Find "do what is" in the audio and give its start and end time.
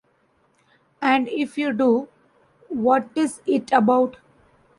1.73-3.39